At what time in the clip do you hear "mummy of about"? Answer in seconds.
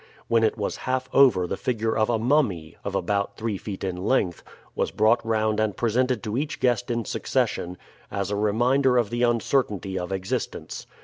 2.17-3.37